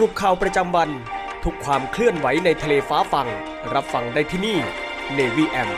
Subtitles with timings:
[0.00, 0.90] รุปข่าวประจำวัน
[1.44, 3.28] ทุกความเคลื่อนไหวในทะเลฟ้าฟัง
[3.74, 4.58] รับฟังได้ที่นี่
[5.18, 5.70] Navy M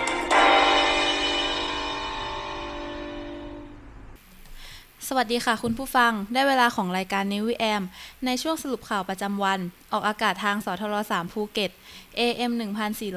[5.09, 7.83] สวัสดีค่ะคุณผู้ฟัง ได้เวลาของรายการ n นวิแอม
[8.25, 9.61] ในช่วงสรุปข่าวประจำวัน
[9.93, 11.71] ออกอากาศทางสทร3ภูเก็ต
[12.19, 12.51] AM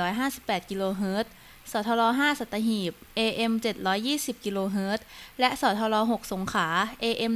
[0.02, 1.31] 1458กิโลเฮิรตซ์
[1.72, 3.52] สทร5สัตหีบ AM
[4.00, 5.06] 720กิโลเฮิรตซ์
[5.40, 6.68] และสทร6สงขลา
[7.04, 7.34] AM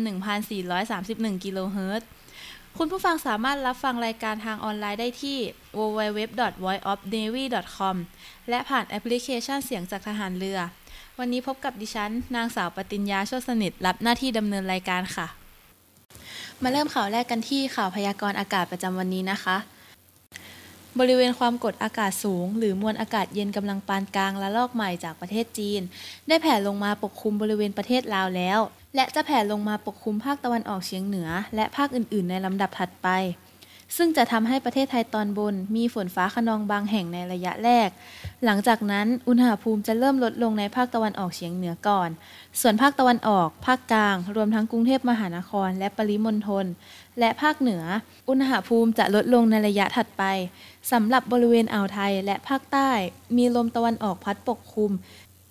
[0.72, 2.07] 1431กิโลเฮิรตซ์
[2.79, 5.38] คุณผู้ฟังสามารถรับฟังรายการทางออนไลน์ได้ที่
[5.78, 7.95] www.voiceofnavy.com
[8.50, 10.59] และผ่านแอปพลิเคชันเสียงจากทหารเรือ
[11.19, 15.28] วันนี้พบกับดิฉัน นางสาวปติญญาโชติสนิท รับหน้าที่ดำเนินรายการค่ะ
[16.62, 19.57] มาเริ่มข่าวแรกกันที่ข่าวพยากรณ์อากาศประจำวันนี้นะคะ
[21.00, 25.81] บริเวณความกดอากาศสูง หรือมวลอากาศเย็นกำลังปานกลางและลอกใหม่จากประเทศจีน
[26.28, 28.59] ได้แผ่ลงมาปกคลุมบริเวณประเทศลาวแล้ว
[28.96, 33.08] และจะแผ่ลงมาปกคลุมภาคตะวันออกเฉียงเหนือ และภาคอื่น ๆ ในลำดับถัดไป
[33.98, 37.90] ซึ่งจะทำให้ประเทศไทยตอนบน มีฝนฟ้าขนองบางแห่งในระยะแรก
[38.46, 42.09] หลังจากนั้นอุณหภูมิจะเริ่มลดลงในภาคตะวันออกเฉียงเหนือก่อน
[42.62, 46.66] ส่วนภาคตะวันออก ภาคกลาง รวมทั้งกรุงเทพมหานคร และปริมณฑล
[47.20, 47.84] และภาคเหนือ
[48.30, 50.24] อุณหภูมิจะลดลงในระยะถัดไป
[50.92, 52.92] สำหรับบริเวณอ่าวไทยและภาคใต้
[53.38, 54.92] มีลมตะวันออกพัดปกคลุม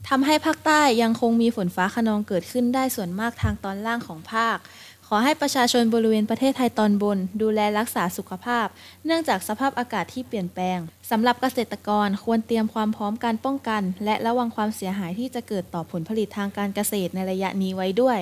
[0.08, 4.58] ทำให้ภาคใต้ยังคงมีฝนฟ้าขนองเกิดขึ้นได้ส่วนมากทางตอนล่างของภาค
[5.06, 8.66] ขอให้ประชาชนบริเวณประเทศไทยตอนบน ดูแลรักษาสุขภาพ
[9.04, 10.78] เนื่องจากสภาพอากาศที่เปลี่ยนแปลง
[11.10, 18.18] สำหรับเกษตรกรควรเตรียมความพร้อมการป้องกัน และระวังความเสียหายที่จะเกิดต่อผลผลิตทางการเกษตรในระยะนี้ไว้ด้วย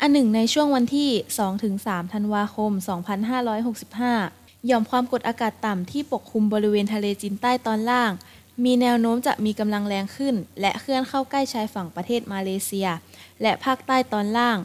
[0.00, 1.10] อันหนึ่งในช่วงวันที่
[1.60, 2.72] 2-3 ธันวาคม
[3.68, 8.10] 2565หย่อมความกดอากาศต่ำที่ปกคลุมบริเวณทะเลจีนใต้ตอนล่าง
[8.64, 12.88] มีแนวโน้มจะมีกำลังแรงขึ้น และเคลื่อนเข้าใกล้ชายฝั่งประเทศมาเลเซีย
[13.42, 14.58] และภาคใต้ตอนล่าง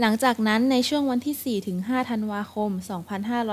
[0.00, 2.70] หลังจากนั้นในช่วงวันที่ 4-5 ธันวาคม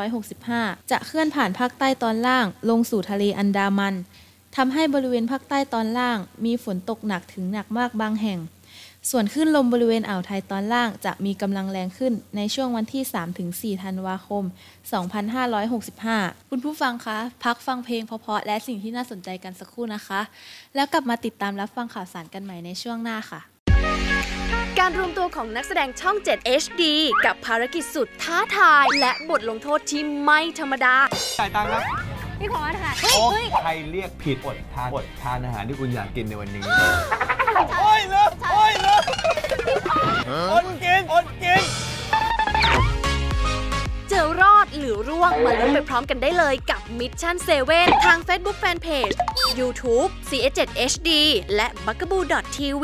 [0.03, 3.95] 2565 จะเคลื่อนผ่านภาคใต้ตอนล่าง ลงสู่ทะเลอันดามัน
[4.55, 8.39] ทำให้บริเวณภาคใต้ตอนล่าง มีฝนตกหนักถึงหนักมากบางแห่ง
[9.11, 13.03] ส่วนคลื่นลมบริเวณอ่าวไทยตอนล่างจะมีกำลังแรงขึ้นในช่วงวันที่
[13.77, 14.43] 3-4 ธันวาคม
[15.67, 20.21] 2565 คุณผู้ฟังคะ พักฟังเพลงเพราะๆและสิ่งที่น่าสนใจกันสักครู่นะคะ
[20.75, 23.39] แล้วกลับมาติดตามรับฟังข่าวสารกันใหม่ในช่วงหน้าค่ะ
[24.79, 26.83] การรวมตัวของนักแสดงช่อง 7 HD
[27.25, 30.95] กับภารกิจสุดท้าทาย และบทลงโทษที่ไม่ธรรมดา
[31.39, 32.12] จ่ายตังค์ครับ
[32.43, 33.27] พี่ขอค่ะโอ้
[33.63, 36.63] ใครเรียกผิดอดทานอดทานอาหารที่คุณอยากกินในวันนี้
[37.79, 39.03] โอ้ยเลิกโอ้ยเลิก
[40.51, 41.61] อดกินอดกิน
[44.09, 47.35] เจอรอดหรือร่วงมาลุ้นไปพร้อมกันได้เลยกับ Mission
[47.71, 49.15] 7 ทาง Facebook Fanpage
[49.59, 50.61] YouTube CS7
[50.91, 51.09] HD
[51.55, 52.83] และ b u g a b o o TV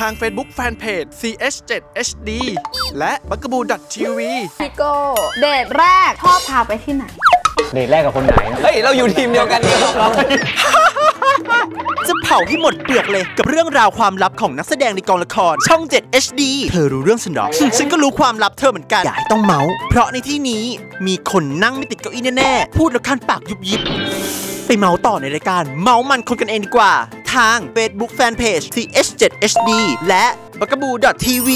[0.00, 2.30] ทาง Facebook Fanpage CH7HD
[2.98, 3.62] และ b u g a b o o
[3.94, 4.20] TV
[4.60, 4.92] พี่โก้
[5.40, 7.04] เดทแรกชอบพาไปที่ไหน
[7.74, 9.90] เดทแรกกับคนไหน เฮ้ย เราอยู่ทีมเดียวกันนี่เรา
[12.08, 17.46] จะเผาให้หมดเปลือกเลยกับเรื่องราวความลับของนักแสดงในกองละคร ช่อง 7 HD เธอรู้เรื่องฉันหรอ
[17.78, 20.64] ฉันก็รู้ความลับเธอเหมือนกัน อย่าให้ต้องเมาส์ เพราะในที่นี้
[21.06, 23.80] มีคนนั่งไม่ติดเก้าอี้แน่ๆ พูดแล้วคันปากยุบยิบ
[24.66, 26.92] ไปเมาส์ต่อในรายการ เมาส์มันคนกันเองดีกว่า
[27.36, 29.70] ทาง Facebook Fanpage TH7HD
[30.08, 30.26] และ
[30.60, 31.48] b u g a b o o TV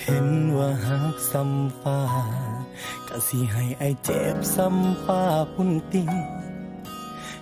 [0.00, 1.98] เห็นว่าหักซ้ำฟ้า
[3.16, 5.22] ก็สิให้ไอเจ็บซ้ำฟ้า
[5.54, 6.10] พุ่นติง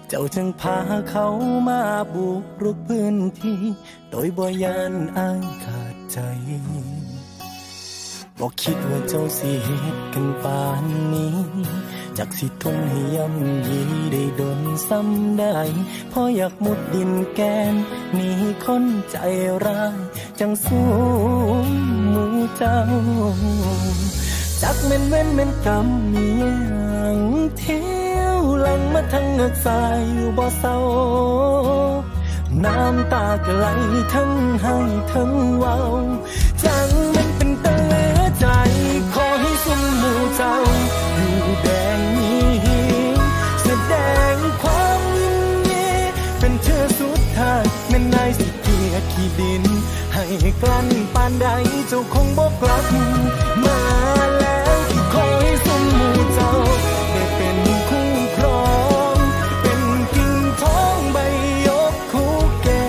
[0.09, 0.79] เจ้าจึงพา
[1.11, 1.27] เขา
[1.69, 1.81] มา
[2.15, 3.61] บุกรุกพื้นที่
[4.11, 6.19] โดยบ่ยานอายขาดใจ
[8.39, 11.37] บอกคิดว่าเจ้าสิเหตุกันปานนี้
[12.19, 13.81] จากสิทนให้ย่ำยี
[14.13, 15.57] ได้ดนซ้ำได้
[16.11, 17.41] เพราะอยากมุดดินแก
[17.73, 17.75] น
[18.15, 18.31] หนี
[18.65, 19.17] คนใจ
[19.65, 19.97] ร้าย
[20.39, 20.89] จังสู้
[22.11, 22.25] หมู
[22.57, 22.79] เจ้า
[24.63, 27.19] จักเม่นเว้นเม่นกรรมมีอย่าง
[27.59, 30.77] เที่ยวหลังมาทั้งเงือกสายอยู่บ่เศร้า
[32.65, 33.67] น้ำตาก็ไหล
[34.13, 34.31] ทั้ง
[34.63, 34.77] ให้
[35.13, 35.77] ทั้งเว้า
[36.65, 37.95] จังมันเป็นตะเล
[38.39, 38.47] ใจ
[39.15, 40.55] ขอให้สมหมู่เจ้า
[41.17, 42.51] อยู่แดงนี้
[43.63, 43.95] แสด
[44.33, 45.39] งความยิน
[45.69, 45.87] ดี
[46.39, 49.65] เป็นเธอสุดท้ายแม่นายสิเกียขี้ดิน
[50.15, 50.25] ให้
[50.63, 51.47] กลั้นปานใด
[51.89, 52.85] เจ้าคงบอกกลับ
[53.65, 54.42] มา
[56.35, 56.53] เจ้า
[57.13, 57.59] ได้เป็น
[57.89, 58.65] คู่ครอ
[59.15, 59.17] ง
[59.63, 59.83] เป็น
[60.15, 61.19] กิ่งท้องใบ
[61.67, 62.33] ยกคู่
[62.63, 62.87] แก้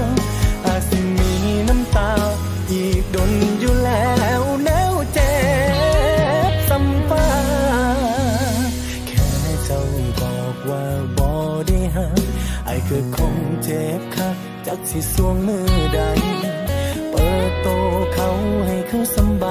[0.00, 0.02] ว
[0.64, 1.32] อาจสิมี
[1.68, 2.12] น้ำตา
[2.70, 5.34] อีกดนอยู่แล้วแนวเจ็
[6.50, 7.28] บซ้ำฟา
[9.06, 9.26] แค่
[9.64, 9.80] เจ้า
[10.20, 10.84] บอกว่า
[11.18, 11.28] บ่
[11.66, 12.20] ได้หัก
[12.66, 16.00] ไอ้ก็คงเจ็บคักจากสิสวงมือใด
[17.10, 17.68] เปิดโต
[18.14, 18.28] เขา
[18.66, 19.43] ให้เขาสำบ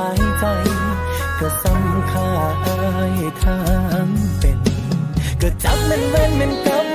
[1.45, 2.27] ก็สำค่า
[2.65, 2.77] อา
[3.17, 4.59] ยทำเป็น
[5.41, 6.92] ก็จับมันเว้นมันกับ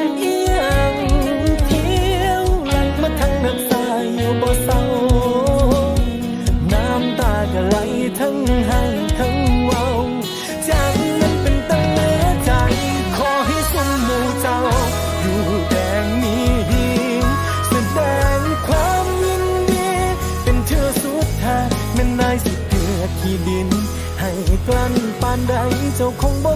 [25.98, 26.47] ใด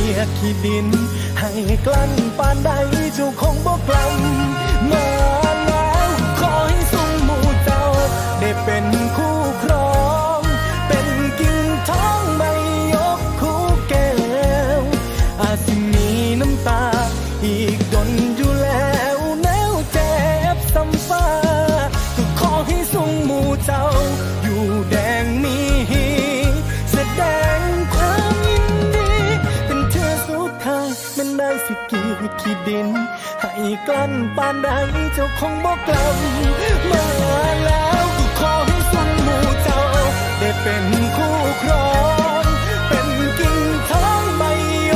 [0.00, 0.86] ได้สิเกียรติขี้ดิน
[1.38, 1.50] ให้
[1.86, 2.70] กลั้นปานใด
[3.14, 4.12] เจ้าคงบอกลับ
[4.90, 5.06] มา
[5.66, 7.82] แล้วขอให้สมหมู่เจ้า
[8.40, 8.99] ได้เป็น
[32.70, 32.88] ดิน
[33.40, 33.52] ให้
[33.86, 34.68] กลั้นปานใด
[35.14, 36.14] เจ้าคงบอกกลับ
[36.90, 37.04] มา
[37.64, 39.80] แล้วก็ขอให้สมหมู่เจ้า
[40.38, 40.84] ได้เป็น
[41.16, 41.90] คู่ครอ
[42.42, 42.44] ง
[42.88, 43.08] เป็น
[43.38, 43.58] กิ่ง
[43.88, 44.42] ทองใบ
[44.90, 44.92] ย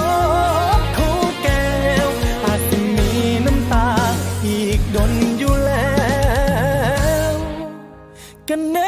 [0.79, 1.69] กคู่แก้
[2.07, 2.09] ว
[2.45, 3.11] อาจจะมี
[3.47, 3.89] น้ำตา
[4.47, 5.95] อีกดนอยู่แล้
[7.33, 7.35] ว
[8.49, 8.79] กันแน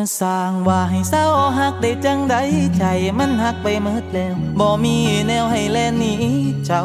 [0.00, 1.24] มาสร้างว่าให้เศร้า
[1.58, 2.36] หักได้จังใด
[2.78, 2.84] ใจ
[3.18, 6.14] มันหักไปเมิดแล้วบ่มีแนวให้แล่นหนี
[6.66, 6.84] เจ้า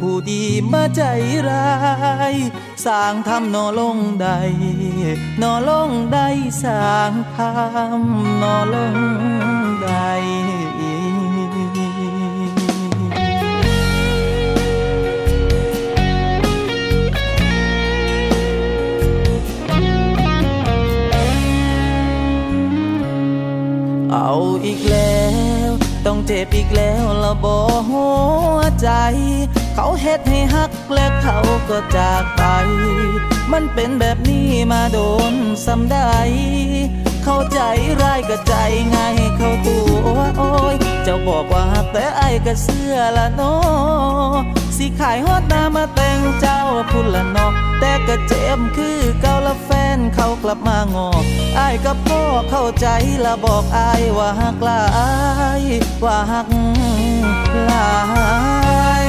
[0.00, 0.42] ผู้ดี
[0.72, 1.02] มาใจ
[1.48, 1.68] ร้า
[2.32, 2.34] ย
[2.84, 4.28] สร้างทำนอลงใด
[5.42, 6.18] นอลงใด
[6.62, 8.96] สร้างทำนอลง
[9.82, 9.90] ใด
[24.68, 25.22] อีกแล้
[25.68, 25.70] ว
[26.06, 27.58] ต้องเจ็บอีกแล้วละบอ
[27.88, 28.04] หั
[28.56, 28.88] วใจ
[29.74, 32.42] เขาเฮ็ดให้ฮักและเขาก็จากไป
[33.52, 34.98] มันเป็นแบบนี้มาโด
[35.32, 35.34] น
[35.66, 36.12] สำได้
[37.24, 37.60] เข้าใจ
[38.02, 38.54] ร้ายก็ใจ
[38.94, 39.78] ง่ายเขาตั
[40.14, 44.34] วโอ้ยเจ้าบอกว่าฮักแต่ไอ้ก็เสื้อละเนาะ
[44.76, 46.60] สิขายฮอดนามาแต่งเจ้า
[46.90, 49.54] พุ่นละนาะแต่ก็เจ็บคือเก่าละ
[50.14, 51.08] เขากลับมางอ
[51.58, 52.86] อ้ายกับพ่อเข้าใจ
[53.24, 54.82] ละบอกอ้ายว่าฮักลา
[55.60, 55.62] ย
[56.04, 56.48] ว่าฮัก
[57.70, 57.90] ลา
[59.04, 59.06] ย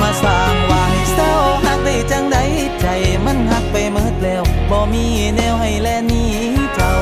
[0.00, 1.32] มาสร้างว่าให้เศร้า
[1.64, 2.38] ฮักได้จังใด
[2.80, 2.86] ใจ
[3.24, 5.06] มันฮักไปเมิดแล้วบ่มี
[5.36, 6.32] แนวให้แลนี้
[6.74, 6.94] เจ้า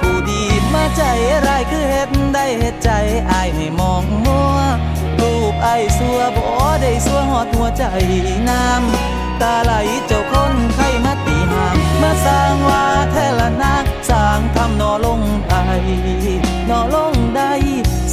[0.00, 0.42] ผู้ดี
[0.74, 1.02] มาใจ
[1.46, 2.90] ร้ายคือเฮ็ดได้เฮ็ดใจ
[3.30, 4.58] อายให้มองมัว
[5.20, 6.46] รูปไอ้ายสัวบ่
[6.82, 7.84] ได้สัวหอดหัวใจ
[8.48, 9.72] น้ำ ตาไหล
[10.06, 13.74] เจ้าคนไข้มาตีหางมาสร้างว่าแทละนา
[14.08, 15.64] สร้างทำนอลงได้
[16.68, 17.52] นอลงได้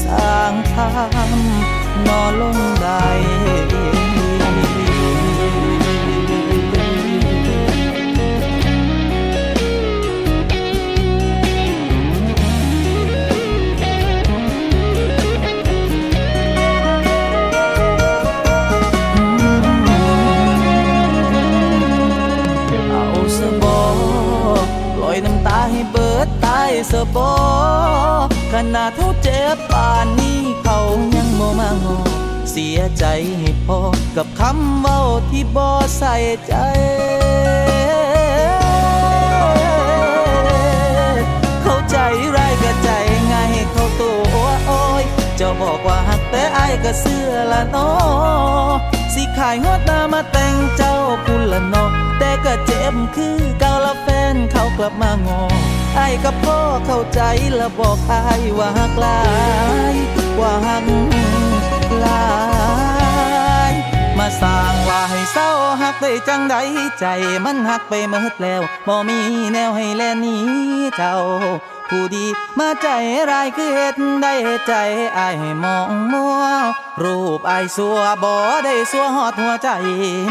[0.03, 3.05] สร้างทำนอลงได้
[26.25, 27.33] ดตายสบอ
[28.53, 30.77] ขนาดเท่าเจ็บป่านนี้เขา
[31.15, 31.97] ยังโมมางอ
[32.51, 33.05] เสียใจ
[33.39, 33.79] ให้พอ
[34.15, 35.67] กับคำเว้าที่บ่
[35.97, 36.15] ใส่
[36.47, 36.53] ใจ
[41.63, 41.97] เข้าใจ
[42.35, 42.89] ร้ายก็ใจ
[43.31, 45.03] ง่ายเขาตัวโอ้ย
[45.37, 48.73] เจ้าบอกว่าหักแต่อายก็เสื้อละนาะ
[49.13, 51.89] สิขายฮอดหน้ามาแต่งเจ้าพุ่นละนาะ
[52.19, 55.41] แต่ก็เจ็บคือเก่าละแฟนเขากลับมางอ
[55.95, 57.21] ไอ้กับพ่อเข้าใจ
[57.55, 59.21] และบอกไอายว่าหักลา
[59.93, 59.95] ย
[60.39, 60.85] ว่าหัก
[62.05, 62.23] ลา
[63.71, 63.73] ย
[64.17, 65.49] มาสร้างว่าให้เศร้า
[65.81, 66.55] หักได้จังใด
[66.99, 67.05] ใจ
[67.45, 69.19] มันหักไปเมิดแล้วบ่มี
[69.53, 70.45] แนวให้แลนี้
[70.97, 71.17] เจ้า
[71.89, 72.25] ผู้ดี
[72.59, 72.87] มาใจ
[73.29, 74.33] ร้ายคือเฮ็ดได้
[74.67, 74.73] ใจ
[75.15, 75.29] ไอ้
[75.63, 76.43] มองมัว
[77.03, 78.33] รูปอายสัวบ่
[78.65, 79.69] ได้สัวหอดหัวใจ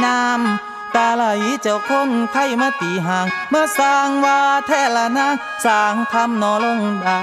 [0.04, 1.24] น้ำ ตาไหล
[1.62, 5.34] เจ้าคนไข้มาตีห่างเมาสร้างว่าแท้ละนาง
[5.64, 7.20] สร้างทำนอลงได้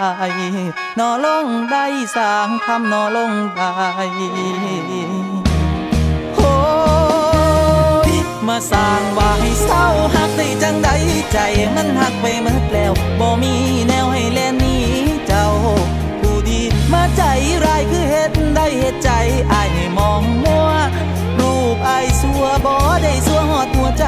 [1.00, 1.86] นอลงได้
[2.16, 3.72] สร้างทำนอลงได้
[6.36, 6.54] โอ้
[8.12, 8.14] ย
[8.48, 9.86] มาสร้างว่าให้เศร้า
[10.16, 10.90] หักได้จังใด
[11.32, 11.38] ใจ
[11.76, 13.54] มันหักไปเมิดแล้วบ่มี
[13.88, 14.86] แนวให้แลนนี้
[15.28, 15.48] เจ้า
[16.20, 16.62] ผู้ดี
[16.94, 17.24] มาใจ
[17.66, 19.12] ร้ายคือเฮ็ดได้เฮ็ดใจ
[19.52, 20.70] อายให้มองมัว
[22.02, 24.04] รูปอายสัวบ่ได้สัวหอดหัวใจ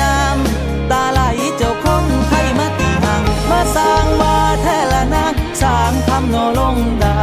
[0.00, 1.20] น้ำตาไหล
[1.56, 7.20] เจ้าคงไข้มาตีห่างมาสร้างว่าแท้ละนางสร้างทำนอลงได้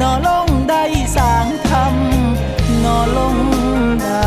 [0.00, 0.82] นอลงได้
[1.16, 3.36] สร้างทำนอลง
[4.02, 4.24] ได้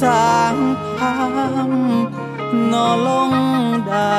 [0.00, 0.54] สร้าง
[0.98, 3.32] ทำนอลง
[3.88, 4.18] ได้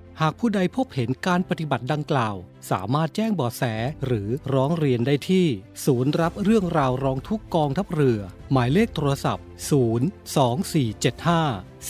[0.23, 2.35] หากผู้ใดพบเห็นการปฏิบัติดังกล่าว
[2.71, 3.63] สามารถแจ้งบาะแส
[4.05, 5.45] หรือร้องเรียนได้ที่
[5.85, 8.19] ศูนย์รับเรื่องราวร้องทุกกองทัพเรือ
[8.51, 9.45] หมายเลขโทรศัพท์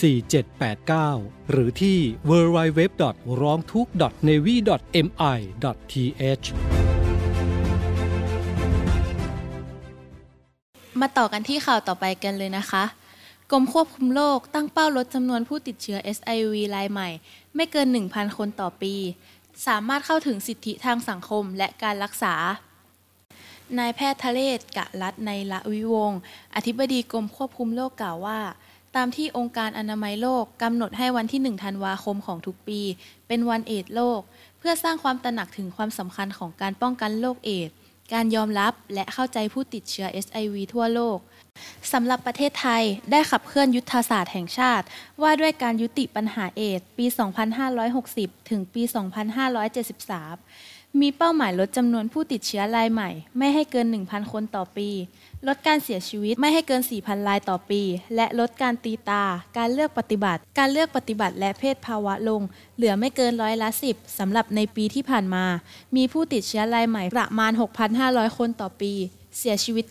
[0.00, 1.98] 4789 หรือที่
[2.30, 2.80] www.
[3.40, 3.88] ร้องทุก
[4.28, 4.54] navy
[5.06, 5.06] mi
[6.20, 6.46] th
[11.00, 12.84] มาต่อกันที่ข่าวต่อไปกันเลยนะคะ
[13.54, 17.08] กรมควบคุมโรคตั้งเป้าลดจำนวนผู้ติดเชื้อ SIV รายใหม่
[17.56, 18.94] ไม่เกิน 1,000 คนต่อปี
[19.66, 22.34] สามารถเข้าถึงสิทธิทางสังคมและการรักษา
[23.78, 26.12] นายแพทย์ทะเลศกะรัตในละวิวง
[26.54, 28.40] อธิบดีกรมควบคุมโรคกล่าวว่า
[28.96, 32.80] ตามที่องค์การอนามัยโลกกำหนดให้วันที่ 1 ธันวาคมของทุกปี
[33.26, 34.20] เป็นวันเอดโลก
[34.58, 37.74] เพื่อสร้างความตระหนักถึงความสำคัญของการป้องกันโรคเอดส์
[38.12, 41.18] การยอมรับและเข้าใจผู้ติดเชื้อ SIV ทั่วโลก
[41.92, 44.84] สำหรับประเทศไทยได้ขับเคลื่อนยุทธศาสตร์แห่งชาติ
[45.22, 47.06] ว่าด้วยการยุติปัญหาเอดส์ปี
[47.82, 48.82] 2560 ถึงปี
[50.30, 54.88] 2573 มีเป้าหมายลดจำนวนผู้ติดเชื้อรายใหม่ ไม่ให้เกิน 1,000 คนต่อปี
[55.46, 57.82] ลดการเสียชีวิตไม่ให้เกิน 4,000 รายต่อปี
[58.16, 59.24] และลดการตีตา
[59.58, 62.42] การเลือกปฏิบัติ การเลือกปฏิบัติและเพศภาวะลง
[62.76, 65.44] เหลือไม่เกินร้อยละ 10สำหรับในปีที่ผ่านมา
[65.96, 67.52] มีผู้ติดเชื้อรายใหม่ประมาณ
[67.94, 68.94] 6,500 คนต่อปี
[69.38, 69.84] เสียชีวิต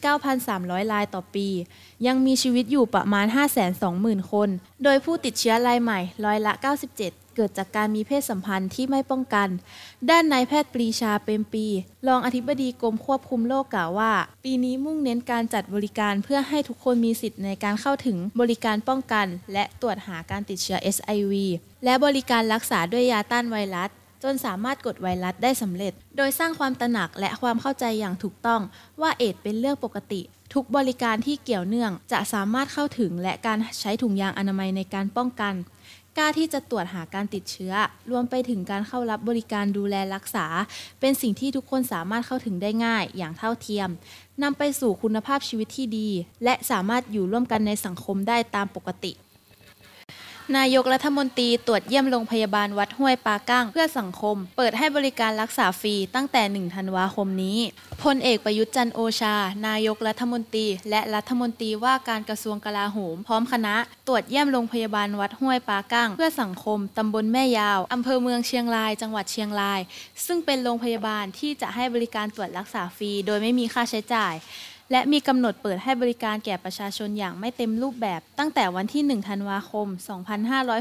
[0.43, 1.47] 9,300 รายต่อปี
[2.07, 3.25] ยังมีชีวิตอยู่ประมาณ
[3.79, 4.49] 520,000 คน
[4.83, 9.49] โดยผู้ติดเชื้อรายใหม่ร้อยละ 97 เกิดจากการมีเพศสัมพันธ์ที่ไม่ป้องกัน
[10.09, 11.65] ด้านนายแพทย์ปรีชาเปรมปี
[12.07, 21.33] รองอธิบดีกรมควบคุมโรคกล่าวว่า ปีนี้มุ่งเน้นการจัดบริการเพื่อให้ทุกคนมีสิทธิ์ในการเข้าถึงบริการป้องกัน และตรวจหาการติดเชื้อ SIV
[21.83, 23.89] และบริการรักษาด้วยยาต้านไวรัส
[24.23, 28.61] จนสามารถกดไวรัสได้สำเร็จ โดยสร้างความตระหนักและความเข้าใจอย่างถูกต้อง
[29.01, 30.21] ว่าเอดเป็นเรื่องปกติ
[30.53, 35.53] ทุกบริการที่เกี่ยวเนื่องจะสามารถเข้าถึงและการใช้ถุงยางอนามัยในการป้องกัน
[36.17, 37.73] กล้าที่จะตรวจหาการติดเชื้อ
[38.11, 40.45] รวมไปถึงการเข้ารับบริการดูแลรักษา
[40.99, 43.89] เป็นสิ่งที่ทุกคนสามารถเข้าถึงได้ง่าย อย่างเท่าเทียม
[44.43, 46.09] นำไปสู่คุณภาพชีวิตที่ดี
[46.43, 49.11] และสามารถอยู่ร่วมกันในสังคมได้ตามปกติ
[50.57, 57.59] นายกรัฐมนตรีตรวจเยี่ยมโรงพยาบาลวัดห้วยปากั้งเพื่อสังคม เปิดให้บริการรักษาฟรีตั้งแต่ 1 ธันวาคมนี้
[58.03, 59.35] พลเอกประยุทธ์จันโอชา
[59.67, 63.75] นายกรัฐมนตรี และรัฐมนตรีว่าการกระทรวงกลาโหม พร้อมคณะ
[64.07, 69.79] ตรวจเยี่ยมโรงพยาบาลวัดห้วยปากั้งเพื่อสังคม ตำบลแม่ยาว อำเภอเมืองเชียงราย จังหวัดเชียงราย
[70.25, 74.33] ซึ่งเป็นโรงพยาบาลที่จะให้บริการตรวจรักษาฟรีโดยไม่มีค่าใช้จ่าย
[74.91, 79.87] และมีกำหนดเปิดให้บริการแก่ประชาชนอย่างไม่เต็มรูปแบบ ตั้งแต่วันที่ 1 ธันวาคม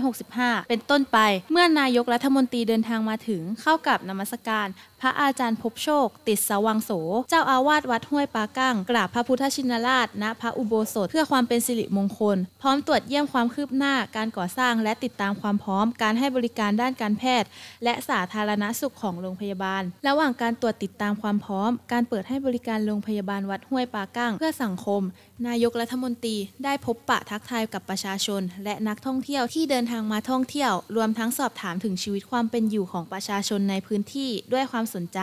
[0.08, 1.18] 2565 เป็นต้นไป
[1.52, 4.66] เมื่อนายกรัฐมนตรีเดินทางมาถึงเข้ากับนมัสการ
[5.02, 6.90] พระอาจารย์พบโชค ติดสวังโส
[7.30, 17.48] เจ้าอาวาสวัดห้วยปากั้ง กราบพระพุทธชินราช ณ พระอุโบสถเพื่อความเป็นสิริมงคล พร้อมตรวจเยี่ยมความคืบหน้า การก่อสร้างและติดตามความพร้อม การให้บริการด้านการแพทย์
[17.84, 25.02] และสาธารณสุขของโรงพยาบาล ระหว่างการตรวจติดตามความพร้อม การเปิดให้บริการโรงพยาบาลวัดห้วยปากั้ง เพื่อสังคม
[25.48, 35.18] นายกรัฐมนตรีได้พบปะทักทายกับประชาชน และนักท่องเที่ยวที่เดินทางมาท่องเที่ยว รวมทั้งสอบถามถึงชีวิตความเป็นอยู่ของประชาชนในพื้นที่ด้วยความสนใจ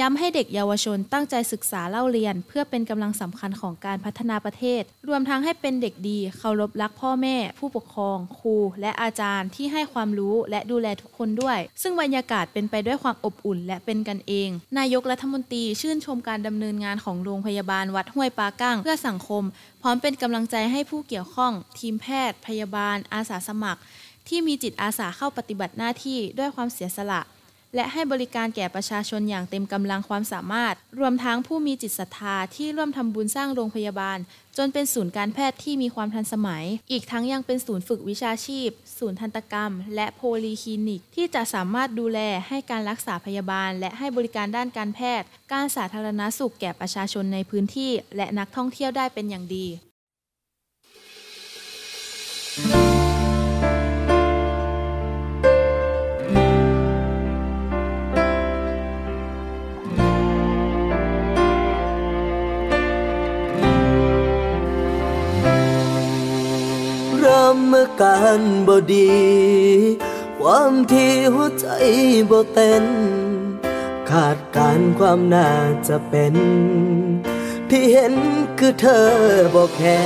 [0.00, 19.42] ย้ำให้เด็กเยาวชนตั้งใจศึกษาเล่าเรียน เพื่อเป็นกำลังสำคัญของการพัฒนาประเทศ รวมทั้งให้เป็นเด็กดี เคารพรักพ่อแม่ ผู้ปกครอง ครู และอาจารย์ที่ให้ความรู้และดูแลทุกคนด้วย ซึ่งบรรยากาศเป็นไปด้วยความอบอุ่นและเป็นกันเอง นายกรัฐมนตรีชื่นชมการดำเนินงานของโรงพยาบาลวัดห้วยปากั้งเพื่อสังคม
[19.82, 23.80] พร้อมเป็นกำลังใจให้ผู้เกี่ยวข้อง ทีมแพทย์ พยาบาล อาสาสมัคร
[24.28, 27.22] ที่มีจิตอาสาเข้าปฏิบัติหน้าที่ด้วยความเสียสละ
[27.74, 34.18] และให้บริการแก่ประชาชนอย่างเต็มกำลังความสามารถ รวมทั้งผู้มีจิตศรัทธาที่ร่วมทำบุญสร้างโรงพยาบาล
[34.58, 49.66] จนเป็นศูนย์การแพทย์ที่มีความทันสมัย อีกทั้งยังเป็นศูนย์ฝึกวิชาชีพ ศูนย์ทันตกรรม และโพลีคลินิก ที่จะสามารถดูแลให้การรักษาพยาบาล และให้บริการด้านการแพทย์ การสาธารณสุขแก่ประชาชนในพื้นที่ และนักท่องเที่ยวได้เป็นอย่างดี
[68.00, 69.12] การบ่ดี
[70.40, 71.68] ความที่หัวใจ
[72.30, 72.84] บ่เต้น
[74.10, 75.50] ขาดการความน่า
[75.88, 76.34] จะเป็น
[77.70, 78.14] ที่เห็น
[78.58, 79.08] คือเธอ
[79.54, 80.02] บ่แค่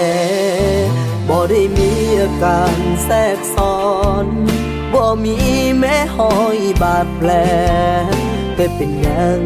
[1.29, 3.77] บ่ได้มีอาการแทรกซ้อ
[4.25, 4.27] น
[4.93, 5.37] บ่มี
[5.79, 7.31] แม้หอยบาดแผล
[8.55, 9.41] แต่เป็นยัง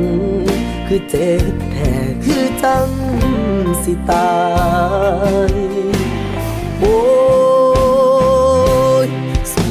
[0.87, 1.92] คือเจ็บแท้
[2.24, 2.88] คือจัง
[3.83, 4.33] สิตา
[5.50, 5.55] ย
[6.79, 7.19] โอ้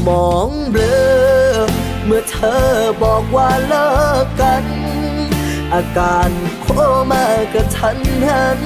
[0.10, 1.60] มองเบลอ
[2.06, 2.64] เมื่อเธอ
[3.04, 3.90] บอกว่าเลิ
[4.26, 4.66] กกัน
[5.74, 6.68] อาการโค
[7.12, 8.62] มากระทันหัน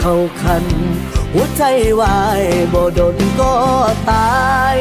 [0.00, 0.64] เข้าคัน
[1.32, 1.62] หัวใจ
[2.00, 3.54] วายบ่ดนก็
[4.10, 4.76] ตาย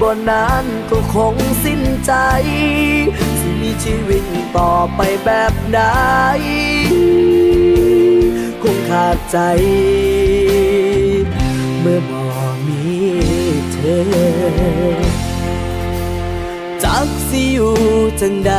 [0.00, 2.12] บ่นานก็คงสิ้นใจ
[3.40, 4.24] สิมีชีวิต
[4.56, 5.80] ต่อไปแบบใด
[8.62, 9.38] คงขาดใจ
[11.80, 12.00] เมื่อ
[13.86, 15.02] เธอ
[16.84, 17.76] จักสิอยู่
[18.20, 18.54] จังใด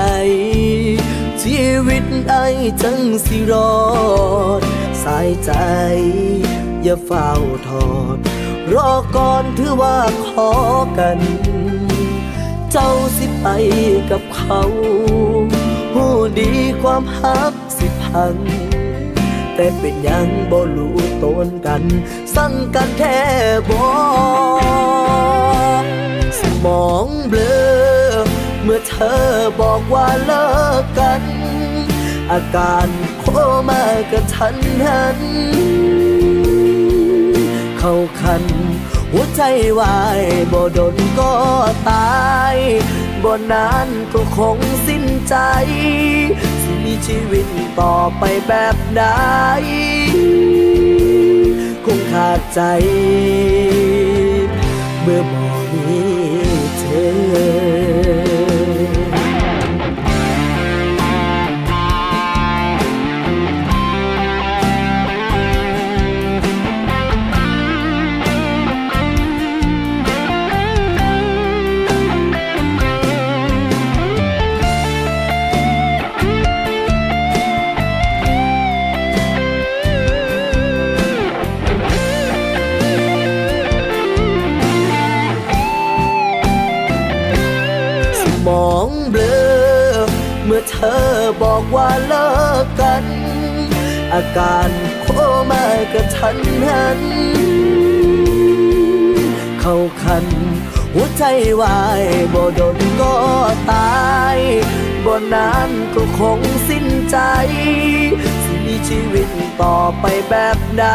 [1.42, 2.36] ชีวิตไอ
[2.84, 3.76] จังสิรอ
[4.60, 4.62] ด
[5.04, 5.52] สายใจ
[6.84, 7.30] อย่าเฝ้า
[7.68, 8.18] ทอด
[8.74, 10.52] รอก่อนถือว่าขอ
[10.98, 11.20] กัน
[12.72, 13.48] เจ้าสิไป
[14.12, 14.62] กับเขา
[15.94, 18.36] ผู้ดีความฮักสิพัง
[19.56, 21.84] แต่เป็นยังบ่รู้ตนกัน
[22.36, 23.20] สั่งกันแท้
[23.70, 23.84] บ่
[26.39, 28.15] สมองเบลอ
[28.63, 29.24] เมื่อเธอ
[29.62, 30.48] บอกว่าเลิ
[30.82, 31.24] กกัน
[32.32, 32.88] อาการ
[33.20, 33.26] โค
[33.70, 35.20] มากระทันหัน
[37.80, 38.44] เข้าคัน
[39.12, 39.41] หัวใจ
[39.80, 40.22] วาย
[40.54, 41.34] บ่ดนก็
[41.89, 42.56] ตาย
[43.24, 45.36] บ่นานก็คงสิ้นใจ
[46.86, 47.48] มีชีวิต
[47.80, 49.02] ต่อไปแบบไหน
[51.86, 52.62] คงขาดใจ
[55.02, 55.45] เมื่อม
[90.76, 91.10] เธอ
[91.44, 92.30] บอกว่าเลิ
[92.64, 93.06] กกัน
[94.14, 94.70] อาการ
[95.02, 95.08] โค
[95.50, 97.00] มากระทันหัน
[99.60, 100.26] เข้าคัน
[100.94, 101.24] หัวใจ
[101.62, 103.16] วายบ่โดนก็
[103.72, 104.38] ตาย
[105.06, 107.18] บ่นานก็คงสิ้นใจ
[108.44, 109.30] สิมีชีวิต
[109.62, 110.86] ต่อไปแบบใด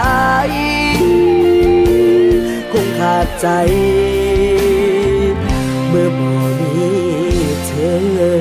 [2.73, 3.49] คงขาดใจ
[5.89, 6.73] เมื่อบ่มี
[7.67, 7.73] เธ
[8.39, 8.40] อ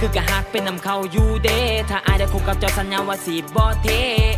[0.00, 1.48] คือกะหักเป็นนำเขาอยู่เด
[1.90, 3.88] ถ้าอายได้คบกับเจ้าสัญญาว่าสิบ่เท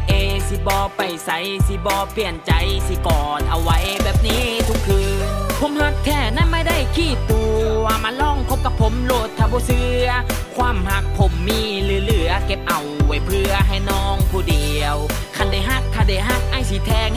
[0.08, 0.12] เอ
[0.48, 1.30] สิบ่ไปใส
[1.66, 2.52] สิบ่เปลี่ยนใจ
[2.86, 5.28] สิกอดเอาไว้แบบนี้ทุกคืน
[5.60, 7.42] ผมหักแท้นั้นไม่ได้ขี้ตั
[7.78, 10.08] วมาลองคบกับผมโหลดถ้าบ่เสือ
[10.56, 14.96] ความหักผมมีเหลือๆเก็บเอาไว้เพื่อให้น้องผู้เดียว
[15.36, 17.10] คันได้หักคันได้หักไอสิแทง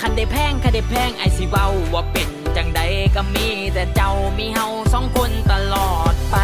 [0.00, 2.80] คันได้แพงคันได้แพงไอสิเว้าว่าเป็นจังใด
[3.14, 6.36] ก็มีแต่เจ้ามีเฮาสองคนตลอดไป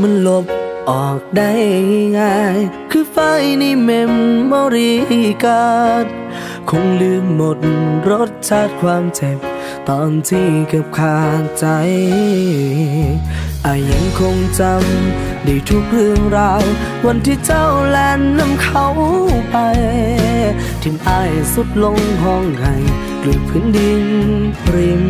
[0.00, 0.44] มันลบ
[0.90, 1.52] ออกได้
[2.18, 2.58] ง่าย
[2.90, 3.16] คือไฟ
[3.58, 4.14] ในเมม
[4.46, 4.92] โมรี
[5.44, 6.06] การ์ด
[6.70, 7.58] คงลืมหมด
[8.10, 9.38] รสชาติความเจ็บ
[9.88, 11.66] ตอนที่เกือบขาดใจ
[13.66, 16.64] อายังคงจำได้ทุกเรื่องราว
[17.06, 18.86] วันที่เจ้าแลนนำเขา
[19.50, 19.56] ไป
[20.82, 22.74] ทิมอายสุดลงห้องไห้
[23.22, 24.04] กลืนพื้นดิน
[24.74, 25.04] ริม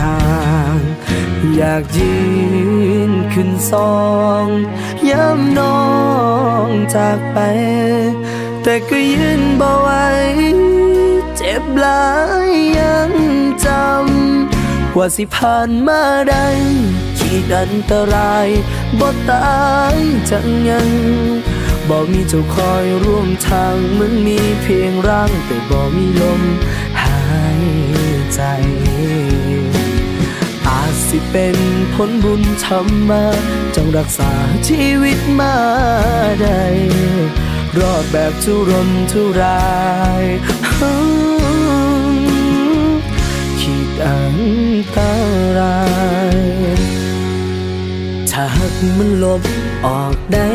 [0.00, 0.20] ทา
[0.74, 0.76] ง
[1.56, 2.16] อยากยื
[3.10, 3.98] นขึ้นซอ
[4.44, 4.46] ง
[5.10, 5.82] ย้ำน้อ
[6.66, 7.38] งจากไป
[8.62, 9.88] แต่ก็ยืนบ่ไหว
[11.36, 12.06] เจ็บหลา
[12.48, 13.10] ยยัง
[13.64, 16.46] จำว่าสิผ่านมาได้
[17.18, 18.48] ขีดอันตราย
[19.00, 19.96] บ่ตาย
[20.30, 20.90] จังยัง
[21.88, 26.42] บ่มีเจ้าคอยร่วมทางเหมือนมีเพียงร่างแต่บ่มีลม
[27.02, 27.22] หา
[27.62, 27.64] ย
[28.34, 28.40] ใจ
[31.14, 31.58] สิเป็น
[31.94, 33.24] ผลบุญทำมา
[33.76, 34.32] จงรักษา
[34.68, 35.56] ชีวิตมา
[36.42, 36.62] ได้
[37.78, 39.72] รอดแบบทุรนทุรา
[40.22, 40.24] ย
[43.60, 44.36] ขีดอัน
[44.96, 44.98] ต
[45.58, 45.80] รา
[46.36, 46.38] ย
[48.30, 49.42] ถ้าหากมันลบ
[49.86, 50.48] ออกได้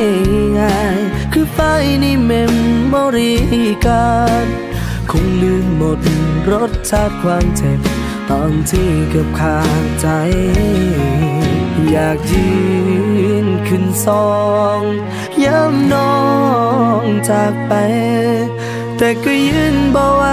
[0.59, 0.97] ง่าย
[1.33, 1.59] คือไฟ
[2.01, 2.53] ในเมม
[2.89, 3.33] โมรี
[3.85, 4.45] การ
[5.11, 5.99] คงลืมหมด
[6.51, 7.98] รสชาติความเจ็บ
[8.29, 10.07] ตอนที่เกือบขาดใจ
[11.91, 12.49] อยากยื
[13.45, 14.29] นขึ้นซอ
[14.79, 14.81] ง
[15.43, 16.17] ย้ำน้อ
[17.01, 17.73] งจากไป
[18.97, 20.23] แต่ก็ยืนบ่ไหว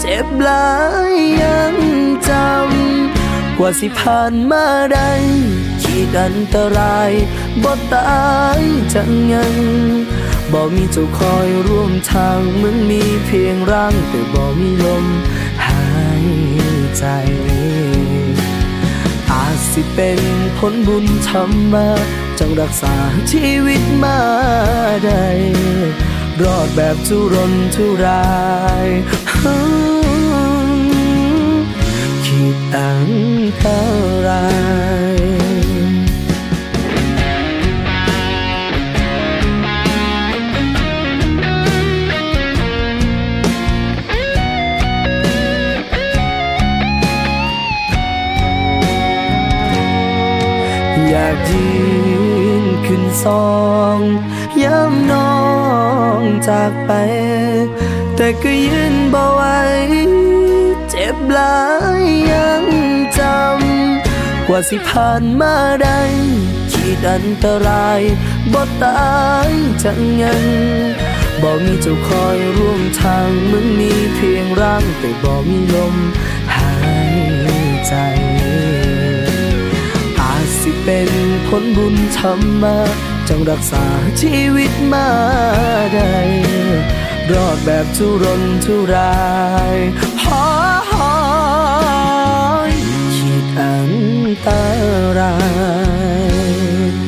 [0.00, 0.70] เจ็บหลา
[1.10, 1.74] ยยัง
[2.28, 5.10] จำ กว่าสิผ่านมาได้
[5.82, 7.10] ขีดอันตราย
[7.62, 8.26] บ่ตา
[8.58, 8.62] ย
[8.94, 9.54] จังยัง
[10.52, 15.06] บ่มีเจ้าคอยร่วมทางเหมือนมีเพียงร่างแต่บ่มีลม
[16.98, 17.04] ใจ
[19.30, 20.20] อาจสิเป็น
[20.58, 21.88] ผลบุญทำมา
[22.38, 22.94] จงรักษา
[23.32, 24.20] ชีวิตมา
[25.04, 25.26] ได้
[26.42, 28.28] รอดแบบทุรนทุรา
[28.86, 28.88] ย
[32.26, 33.08] คิดอัง
[33.58, 33.80] เท่า
[34.20, 34.30] ไร
[51.08, 51.68] อยากยื
[52.62, 53.50] นขึ้นซอ
[53.96, 53.98] ง
[54.62, 55.38] ย้ำน้อ
[56.20, 56.92] งจากไป
[58.16, 59.42] แต่ก็ยืนบ่ไหว
[60.90, 61.58] เจ็บหลา
[62.00, 62.64] ยยัง
[63.18, 66.00] จำ กว่าสิผ่านมาได้
[66.72, 68.00] ขีดอันตราย
[68.52, 69.12] บ่ตา
[69.48, 69.50] ย
[69.82, 70.44] จังยัง
[71.42, 75.96] บ่มีเจ้าคอยร่วมทางเหมือนมีเพียงร่างแต่บ่มีลม
[76.56, 76.74] หา
[77.14, 77.16] ย
[77.88, 77.94] ใจ
[80.90, 81.14] เป็น
[81.48, 82.76] ผลบุญทำมา
[83.28, 83.86] จงรักษา
[84.20, 85.08] ชีวิตมา
[85.94, 86.14] ได้
[87.32, 89.18] รอดแบบทุรนทุรา
[89.74, 89.76] ย
[90.24, 90.48] หอ
[92.70, 92.72] ย
[93.16, 93.92] ขีดอัน
[94.46, 94.48] ต
[95.18, 95.34] รา
[97.04, 97.07] ย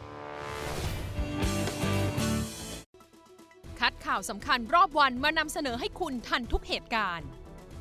[4.11, 7.27] ข่าวสำคัญรอบวันมานำเสนอให้คุณทันทุกเหตุการณ์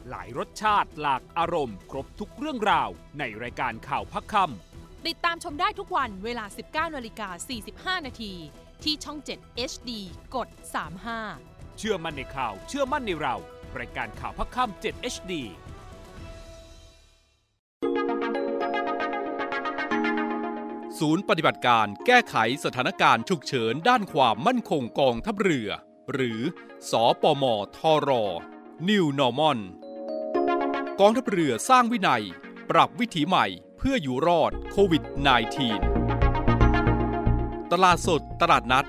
[0.08, 4.34] หลายรสชาติหลากอารมณ์ ครบทุกเรื่องราว ในรายการข่าวพักค
[5.06, 7.28] ติดตามชมได้ทุกวันเวลา 19นาฬิกา
[7.98, 8.32] 45 นาที
[8.84, 9.90] ที่ช่อง 7 HD
[10.34, 10.48] กด
[11.08, 13.36] 35ำเชื่อมั่นในข่าวเชื่อมั่นในเรา
[13.78, 15.32] รายการข่าวพักคำ7 HD
[20.98, 25.70] ศูนย์ปฏิบัติการแก้ไขสถานการณ์ฉุกเฉินด้านความมั่นคงกองทัพเรือ
[26.12, 26.40] หรือ
[26.90, 27.44] สอปม
[27.76, 28.10] ทร
[28.88, 29.58] New Normal
[31.00, 32.24] กองทัพเรือสร้างวินัย
[32.70, 33.46] ปรับวิถีใหม่
[33.78, 35.02] เพื่ออยู่รอดโควิด
[36.96, 38.86] -19 ตลาดสดตลาดนัด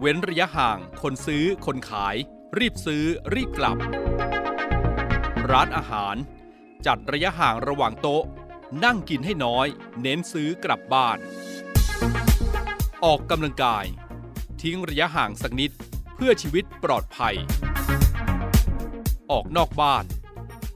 [0.00, 2.16] เว้นระยะห่างคนซื้อคนขาย
[2.58, 3.04] รีบซื้อ
[3.34, 3.76] รีบกลับ
[5.50, 6.16] ร้านอาหาร
[6.86, 8.24] จัดระยะห่างระหว่างโต๊ะ
[8.84, 9.66] นั่งกินให้น้อย
[10.00, 11.18] เน้นซื้อกลับบ้าน
[13.04, 13.84] ออกกำลังกาย
[14.62, 15.72] ทิ้งระยะห่างสักนิด
[16.14, 17.34] เพื่อชีวิตปลอดภัย
[19.30, 20.04] ออกนอกบ้าน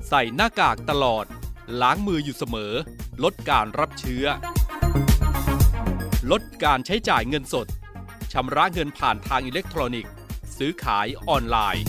[0.08, 1.24] ใส่หน้ากากตลอด
[1.80, 2.72] ล้างมืออยู่เสมอ
[3.24, 4.24] ลดการรับเชื้อ
[6.30, 7.66] ลดการใช้จ่ายเงินสด
[8.32, 10.12] ชำระเงินผ่านทางอิเล็กทรอนิกส์
[10.56, 11.84] ซื้อขายออนไลน์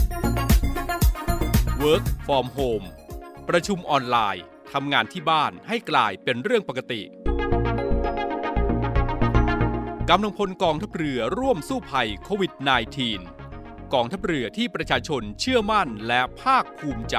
[1.84, 2.86] Work from home
[3.50, 4.43] ประชุมออนไลน์
[4.74, 7.02] ทำงานที่บ้านให้กลายเป็นเรื่องปกติ
[10.10, 12.52] กำลังพลกองทัพเรือร่วมสู้ภัยโควิด
[12.97, 13.38] -19
[13.93, 17.17] กองทัพเรือที่ประชาชนเชื่อมั่นและภาคภูมิใจ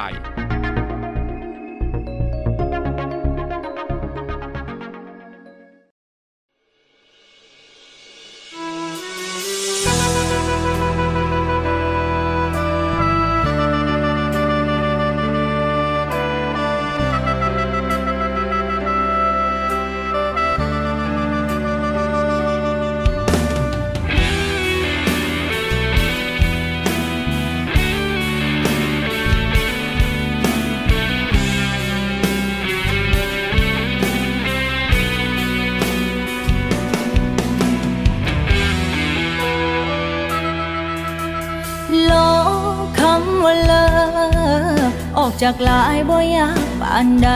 [45.61, 47.29] ออกจากลายบ่ยากปานใด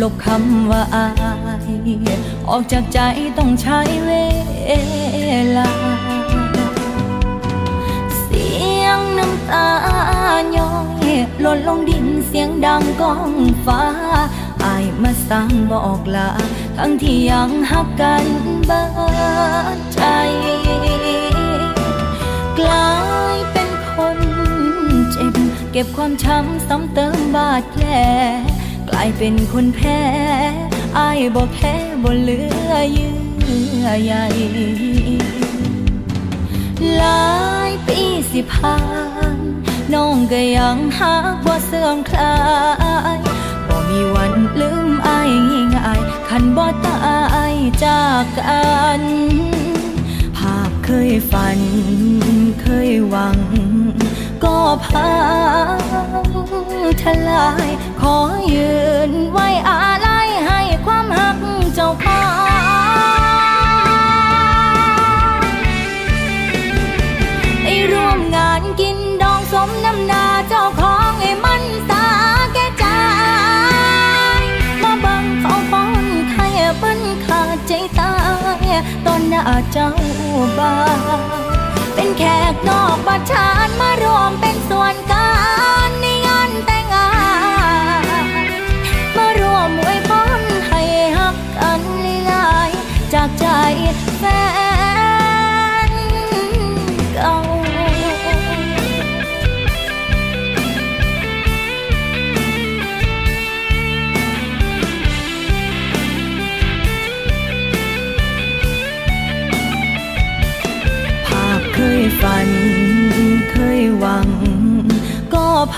[0.00, 1.06] ลบคำว่าอา
[1.68, 1.72] ย
[2.48, 2.98] ออกจากใจ
[3.38, 4.10] ต้องใช้เว
[5.56, 5.70] ลา
[8.20, 8.48] เสี
[8.82, 9.68] ยงน้ำตา
[10.56, 10.70] ย้อ
[11.04, 11.06] ย
[11.40, 13.32] หล่นลงดินเสียงดังก้อง
[13.64, 13.82] ฟ้า
[14.64, 16.30] อายมาสั่งบอกลา
[16.76, 18.26] ทั้งที่ยังหักกัน
[18.68, 18.82] บิ
[19.76, 20.00] ดใจ
[22.58, 22.88] กลา
[23.31, 23.31] ย
[25.72, 27.86] เก็บความช้ำซ้ำเติมบาดแผล
[28.88, 30.00] กลายเป็นคนแพ้
[30.98, 33.14] อายบอกแค่บ่เหลือเยื่
[33.84, 34.14] อใย
[36.96, 37.30] หลา
[37.68, 38.00] ยปี
[38.30, 38.78] สิผ่า
[39.36, 39.38] น
[39.94, 42.36] น้องก็ยังหักบ่เสื่อมคลา
[43.16, 43.18] ย
[43.68, 45.30] บ่มีวันลืมอาย
[45.74, 47.00] ง่ายๆคันบ่ตา
[47.52, 47.54] ย
[47.84, 48.66] จากกั
[49.00, 49.02] น
[50.36, 51.60] ภาพเคยฝัน
[52.62, 53.38] เคยหวัง
[54.84, 55.10] พั
[55.74, 55.78] ง
[57.02, 57.68] ทลาย
[58.00, 58.16] ขอ
[58.54, 58.74] ยื
[59.10, 61.38] นไว้อาลัยให้ความหัก
[61.74, 62.42] เจ้าของ
[67.64, 72.04] ไอ้ร่วมงานกินดองสมน้ำนาเจ้าของไอ้มันสา
[72.54, 72.84] แก่ใจ
[74.82, 76.46] มาบังเขาป้อนไข่
[76.78, 78.12] เปิ้นขาดใจตา
[78.58, 78.68] ย
[79.06, 79.42] ตอนหน้า
[79.72, 79.88] เจ้า
[80.58, 80.74] บ่า
[81.16, 81.20] ว
[81.94, 84.31] เป็นแขกนอกบ้านชานมารวม
[84.82, 85.41] วนกลา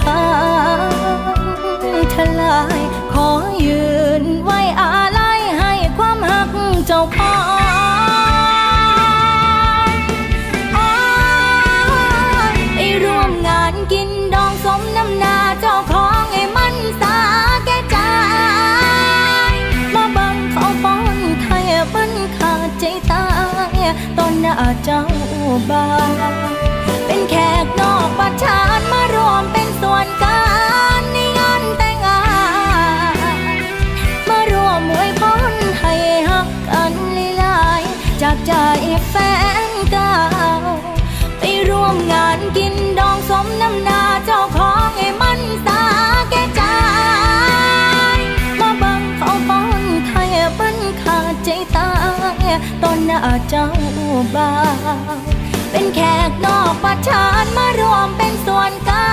[0.07, 0.23] ก็
[1.83, 2.81] พังทลาย
[3.13, 3.29] ขอ
[3.67, 3.85] ยื
[4.23, 6.51] นไว้อาลัยให้ความหัก
[6.87, 7.35] เจ้าขอ
[9.91, 9.93] ง
[12.77, 17.17] ไอ้ร่วมงานกินดองสมน้ำนาเจ้าของไอ้มันสา
[17.65, 17.97] แก่ใจ
[19.95, 23.25] มาบังเขาป้อนไทยเปิ้นขาดใจตา
[23.71, 23.79] ย
[24.19, 25.01] ตอนหน้าเจ้า
[25.69, 25.85] บ่า
[26.63, 26.64] น
[53.15, 53.69] น้าเจ้า
[54.35, 54.51] บ่า
[54.85, 55.19] ว
[55.71, 59.09] เป็นแขกนอกบ้านชานมารวมเป็นส่วนกา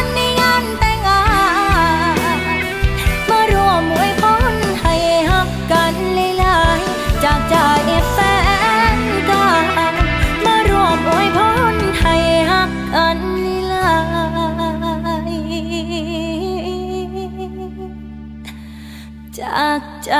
[0.00, 1.22] งในงานแต่งงา
[2.16, 2.60] น
[3.28, 4.94] มารวมอวยพรให้
[5.30, 5.94] ฮักกัน
[6.38, 7.56] หลายๆจากใจ
[8.12, 8.18] แฟ
[8.96, 8.98] น
[9.30, 9.46] ก่า
[10.44, 11.38] มารวมอวยพ
[11.72, 12.16] รให้
[12.50, 13.18] ฮักกัน
[13.68, 13.92] หลา
[15.30, 15.32] ย
[19.38, 20.14] จากใจ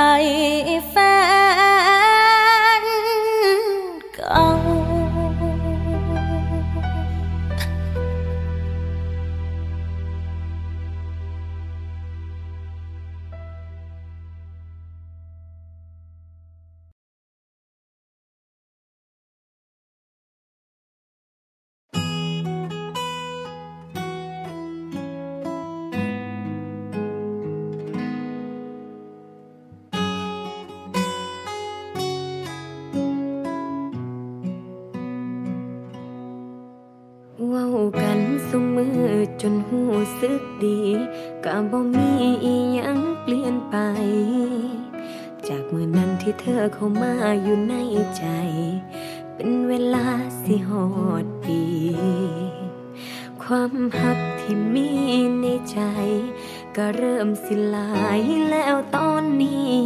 [57.23, 59.79] ริ่มสิลายแล้วตอนนี้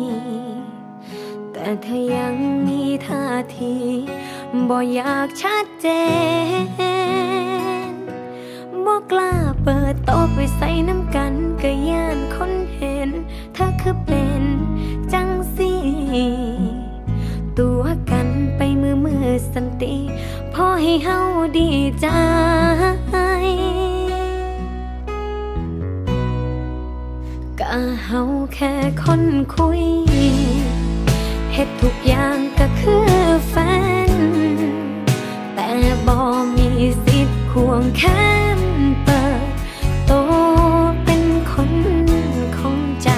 [1.51, 2.35] แต่เธอยัง
[2.67, 3.25] มีท่า
[3.57, 3.75] ที
[4.69, 5.87] บ่อยากชัดเจ
[7.89, 7.93] น
[8.85, 9.33] บ่กล้า
[9.63, 11.33] เปิดโต๊ะไปใส่น้ำกัน
[11.63, 13.09] ก็ย่านคนเห็น
[13.53, 14.43] เธอคือเป็น
[15.13, 15.73] จังสี
[17.59, 18.27] ตัวกัน
[18.57, 19.95] ไปมือมือสันติ
[20.53, 21.19] พอให้เฮา
[21.57, 21.69] ดี
[22.01, 22.07] ใจ
[28.57, 29.23] แค่คน
[29.55, 29.83] คุย
[31.53, 33.07] เฮ็ดทุกอย่างก็คือ
[33.49, 33.55] แฟ
[34.09, 34.11] น
[35.55, 35.69] แต่
[36.07, 36.17] บ่
[36.55, 36.69] มี
[37.03, 38.01] สิทธิ์ควงแข
[38.57, 38.59] น
[39.03, 39.47] เปิด
[40.05, 40.11] โต
[41.03, 41.71] เป็นคน
[42.57, 43.09] ของใจ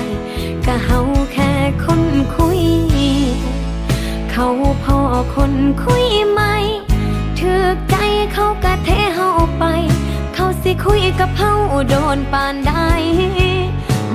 [0.66, 1.00] ก็เฮา
[1.34, 1.52] แค่
[1.84, 2.02] คน
[2.36, 2.62] คุย
[4.32, 4.48] เขา
[4.84, 5.00] พอ
[5.36, 6.42] คนคุยไหม
[7.40, 7.96] ถือใจ
[8.34, 9.64] เขากะเทเฮาไป
[10.34, 11.54] เขาสิคุยกับเฮา
[11.90, 12.74] โดนปานใด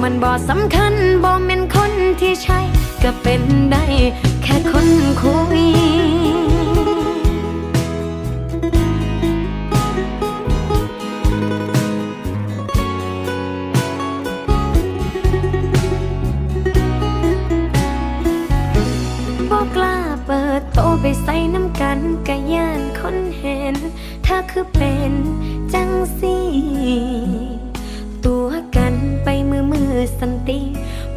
[0.02, 0.94] มันบ่สำคัญ
[1.24, 2.58] บ่แม่นคนที่ใช่
[3.02, 3.84] ก็เป็นได้
[4.42, 4.88] แค่คน
[5.20, 5.62] คุย
[19.50, 19.96] บ่กล้า
[20.26, 21.98] เปิดโตะไปใส่น้ำกัน
[22.28, 23.76] กะย่านคนเห็น
[24.26, 25.12] ถ้าคือเป็น
[25.72, 26.36] จังสี
[30.18, 30.60] สันติ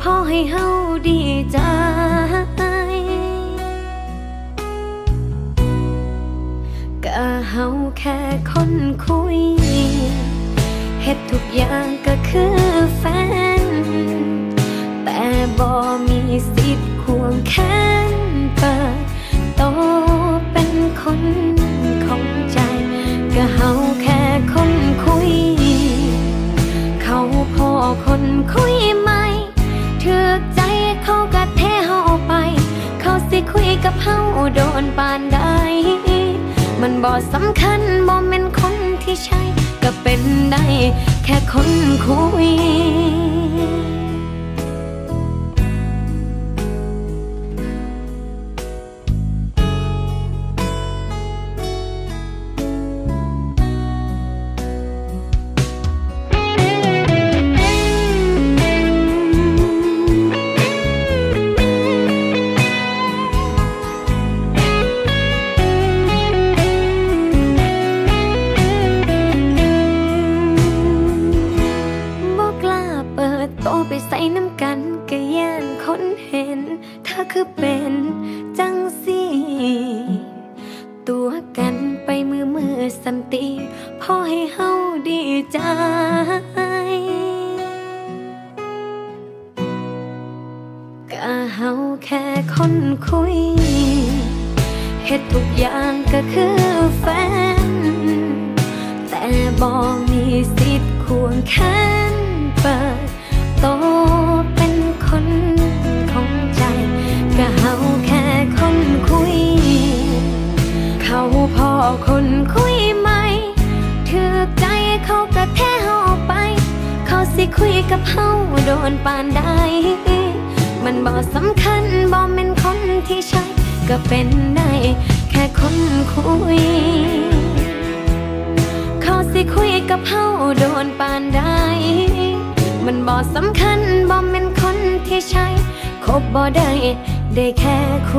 [0.02, 0.66] พอให้เฮา
[1.08, 1.22] ดี
[1.52, 1.58] ใจ
[7.06, 7.66] ก็เฮา
[7.98, 8.20] แค่
[8.50, 8.72] คน
[9.06, 9.40] คุย
[11.04, 12.56] เฮ็ดทุกอย่างก็คือ
[12.98, 13.04] แฟ
[13.62, 13.64] น
[15.04, 15.22] แต่
[15.60, 15.70] บ่
[16.08, 16.22] มี
[16.54, 17.54] สิทธิ์ควงแข
[18.14, 18.15] น
[28.18, 29.12] คนคุยไหม
[30.04, 30.62] ถือใจ
[31.04, 32.34] เขากะเทเฮาไป
[33.02, 34.18] เขาสิคุยกับเฮา
[34.56, 35.40] โดนปานใด
[36.82, 39.42] มันบ่สำคัญบ่แม่นคนที่ใช่
[39.84, 40.66] ก็เป็นได้
[41.24, 41.70] แค่คน
[42.06, 42.50] คุย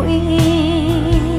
[0.04, 1.35] แ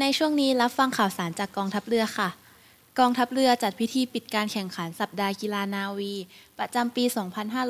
[0.00, 2.28] ในช่วงนี้รับฟังข่าวสารจากกองทัพเรือค่ะ
[2.98, 6.14] กองทัพเรือจัดพิธีปิดการแข่งขันสัปดาห์กีฬานาวี
[6.58, 7.04] ประจำปี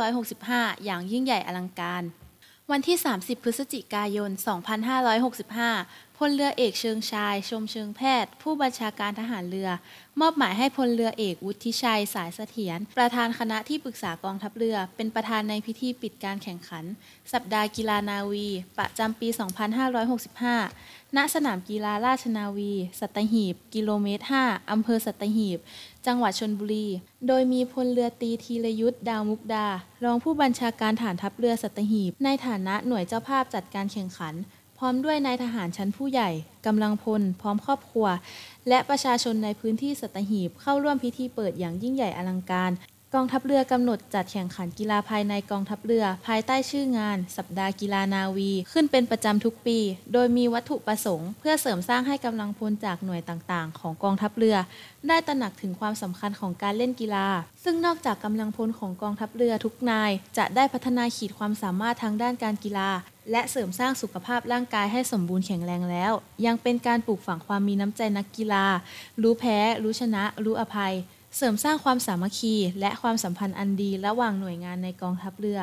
[0.08, 2.02] 2565 อย่างยิ่งใหญ่อลังการ
[2.70, 4.30] วันที่ 30 พฤศจิกายน
[5.44, 9.70] 2565 พลเรือเอกเชิงชาย ชมเชิงแพทย์ ผู้บัญชาการทหารเรือ
[10.20, 16.84] มอบหมายให้พลเรือเอกวุฒิชัย สายเสถียร ประธานคณะที่ปรึกษากองทัพเรือ เป็นประธานในพิธีปิดการแข่งขัน
[17.32, 19.28] สัปดาห์กีฬานาวี ประจำปี
[20.40, 25.58] 2565 ณสนามกีฬาราชนาวี สัตหีบ กิโลเมตร 5 อำเภอสัตหีบ
[26.06, 26.86] จังหวัดชนบุรี
[27.26, 29.66] โดยมีพลเรือตีธีรยุทธ์ดาวมุกดา
[30.04, 34.34] รองผู้บัญชาการฐานทัพเรือสัตหีบ ในฐานะหน่วยเจ้าภาพจัดการแข่งขัน
[34.78, 36.30] พร้อมด้วยนายทหารชั้นผู้ใหญ่
[36.66, 38.06] กำลังพล พร้อมครอบครัว
[38.68, 42.70] และประชาชนในพื้นที่สัตหีบเข้าร่วมพิธีเปิดอย่างยิ่งใหญ่อลังการ
[43.14, 49.78] กองทัพเรือกำหนดจัดแข่งขันกีฬาภายในกองทัพเรือ ภายใต้ชื่องาน สัปดาห์กีฬานาวี ขึ้นเป็นประจำทุกปี
[50.12, 54.56] โดยมีวัตถุประสงค์ เพื่อเสริมสร้างให้กำลังพลจากหน่วยต่างๆ ของกองทัพเรือ
[55.08, 57.28] ได้ตระหนักถึงความสำคัญของการเล่นกีฬา
[57.64, 62.90] ซึ่งนอกจากกำลังพลของกองทัพเรือทุกนาย จะได้พัฒนาขีดความสามารถทางด้านการกีฬา
[63.30, 66.12] และเสริมสร้างสุขภาพร่างกายให้สมบูรณ์แข็งแรงแล้ว
[66.46, 68.64] ยังเป็นการปลูกฝังความมีน้ำใจนักกีฬา
[69.22, 70.94] รู้แพ้ รู้ชนะ รู้อภัย
[71.36, 75.60] เสริมสร้างความสามัคคี และความสัมพันธ์อันดีระหว่างหน่วยงานในกองทัพเรือ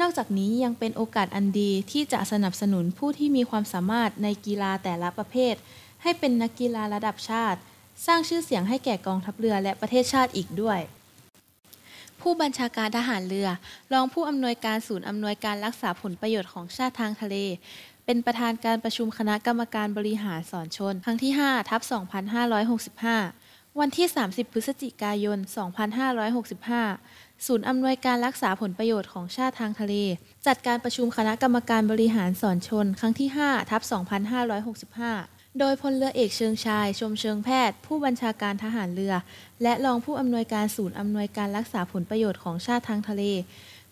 [0.00, 5.54] นอกจากนี้ยังเป็นโอกาสอันดีที่จะสนับสนุนผู้ที่มีความสามารถในกีฬาแต่ละประเภท
[6.02, 7.58] ให้เป็นนักกีฬาระดับชาติ
[8.06, 10.78] สร้างชื่อเสียงให้แก่กองทัพเรือและประเทศชาติอีกด้วย
[12.20, 13.48] ผู้บัญชาการทหารเรือ
[13.92, 17.36] รองผู้อำนวยการศูนย์อำนวยการรักษาผลประโยชน์ของชาติทางทะเล
[18.04, 21.80] เป็นประธานการประชุมคณะกรรมการบริหารสอนชน ครั้งที่ 5 ทับ
[23.26, 23.37] 2565
[23.80, 25.38] วันที่ 30 พฤศจิกายน
[26.62, 29.94] 2565 ศูนย์อำนวยการรักษาผลประโยชน์ของชาติทางทะเล
[30.46, 33.82] จัดการประชุมคณะกรรมการบริหารสอนชน ครั้งที่ 5 ทับ
[34.70, 39.14] 2565 โดยพลเรือเอกเชิงชาย ชมเชิงแพทย์ ผู้บัญชาการทหารเรือ
[39.62, 43.22] และรองผู้อำนวยการศูนย์อำนวยการรักษาผลประโยชน์ของชาติทางทะเล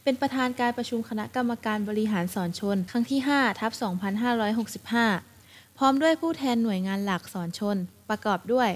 [0.03, 3.73] เป็นประธานการประชุมคณะกรรมการบริหารสอนชน ครั้งที่ 5 ทับ
[4.95, 7.77] 2565 พร้อมด้วยผู้แทนหน่วยงานหลักสอนชน
[8.09, 8.71] ประกอบด้วย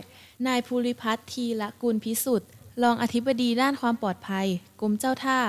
[0.47, 2.49] นายภูริพัฒน์ทีละกุลพิสุทธิ์
[2.83, 4.47] รองอธิบดีด้านความปลอดภัย
[4.81, 5.41] กรมเจ้าท่า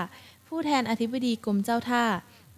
[0.48, 2.04] ผู้แทนอธิบดีกรมเจ้าท่า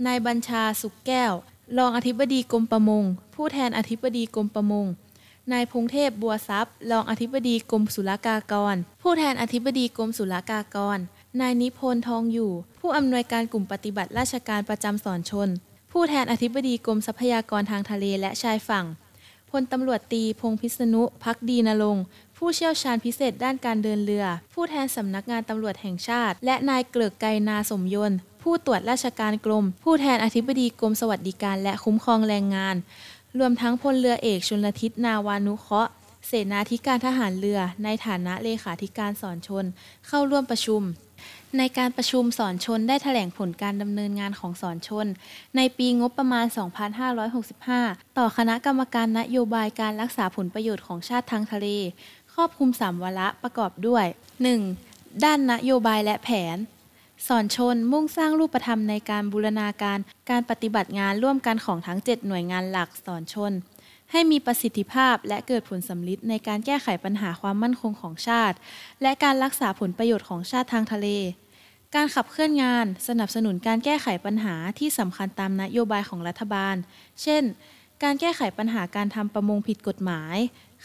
[0.05, 1.33] นายบัญชาสุขแก้ว
[1.77, 3.03] รองอธิบดีกรมประมง
[3.35, 4.85] ผู้แทนอธิบดีกรมประมง
[5.51, 10.97] นายพงเทพบัวทรัพย์ รองอธิบดีกรมศุลกากร ผู้แทนอธิบดีกรมศุลกากร
[11.41, 15.49] นายนิพนธ์ทองอยู่ ผู้อำนวยการกลุ่มปฏิบัติราชการประจำสอนชน
[15.91, 18.85] ผู้แทนอธิบดีกรมทรัพยากรทางทะเลและชายฝั่ง
[19.53, 21.97] พลตำรวจตีพงพิษณุพักดีนรง
[22.37, 32.75] ผู้เชี่ยวชาญพิเศษด้านการเดินเรือ ผู้แทนสำนักงานตำรวจแห่งชาติ และนายเกลือกไกรนาสมยนต์ผู้ตรวจราชการกรม ผู้แทนอธิบดีกรมสวัสดิการและคุ้มครองแรงงาน
[33.39, 35.91] รวมทั้งพลเรือเอกชนลทิศนาวานุเคราะห์
[36.27, 39.65] เสนาธิการทหารเรือในฐานะเลขาธิการสอนชน
[40.07, 40.81] เข้าร่วมประชุม
[41.57, 45.07] ในการประชุมสอนชนได้แถลงผลการดำเนินงานของสอนชน
[45.55, 46.45] ในปีงบประมาณ
[47.31, 51.67] 2565 ต่อคณะกรรมการนโยบายการรักษาผลประโยชน์ของชาติทางทะเล
[52.33, 54.05] ครอบคลุม 3 วาระประกอบด้วย
[54.63, 55.23] 1.
[55.23, 56.57] ด้านนโยบายและแผน
[57.27, 59.99] สอนชนมุ่งสร้างรูปธรรมในการบูรณาการ
[60.29, 63.51] การปฏิบัติงานร่วมกันของทั้ง 7 หน่วยงานหลักสอนชน
[64.11, 68.55] ให้มีประสิทธิภาพและเกิดผลสำลิดในการแก้ไขปัญหาความมั่นคงของชาติ
[69.01, 71.07] และการรักษาผลประโยชน์ของชาติทางทะเล
[71.95, 76.75] การขับเคลื่อนงานสนับสนุนการแก้ไขปัญหาที่สำคัญตามนโยบายของรัฐบาล
[77.21, 77.43] เช่น
[78.03, 80.35] การแก้ไขปัญหาการทำประมงผิดกฎหมาย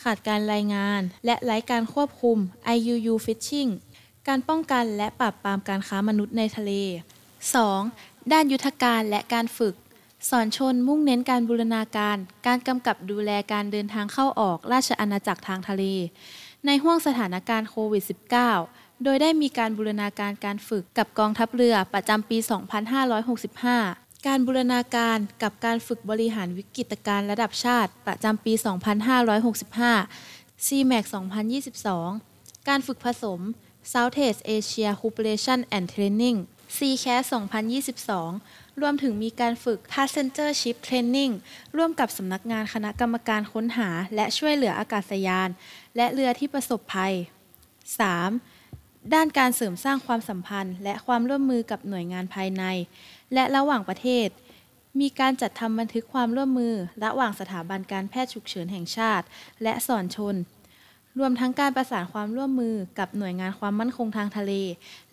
[0.03, 2.39] ขาดการรายงาน และไร้การควบคุม
[2.77, 3.71] IUU Fishing
[4.29, 6.73] การป้องกันและปราบปรามการค้ามนุษย์ในทะเล
[7.53, 8.33] 2.
[8.33, 9.75] ด้านยุทธการและการฝึก
[10.31, 15.85] สอนชนมุ่งเน้นการบูรณาการ การกำกับดูแลการเดินทางเข้าออกราชอาณาจักรทางทะเล
[16.67, 22.39] ในห่วงสถานการณ์โควิด -19 โดยได้มีการบูรณาการการฝึกกับกองทัพเรือประจำปี
[23.33, 28.53] 2565 การบูรณาการกับการฝึกบริหารวิกฤตการณ์ระดับชาติประจำปี
[29.85, 31.05] 2565 CMAC
[32.07, 33.41] 2022 การฝึกผสม
[33.93, 36.39] Southeast Asia Cooperation and Training
[36.77, 37.25] CCAS
[38.03, 41.33] 2022 รวมถึงมีการฝึก Passenger Ship Training
[41.77, 45.49] ร่วมกับสำนักงานคณะกรรมการค้นหา และช่วยเหลืออากาศยาน
[45.97, 47.15] และเรือที่ประสบภัย
[47.99, 48.58] 3.
[49.15, 52.65] ด้านการเสริมสร้างความสัมพันธ์ และความร่วมมือกับหน่วยงานภายใน
[53.35, 54.29] และระหว่างประเทศ
[55.01, 56.75] มีการจัดทำบันทึกความร่วมมือ
[57.05, 59.27] ระหว่างสถาบันการแพทย์ฉุกเฉินแห่งชาติ
[59.63, 60.35] และสอนชน
[61.19, 64.53] รวมทั้งการประสานความร่วมมือกับหน่วยงานความมั่นคงทางทะเล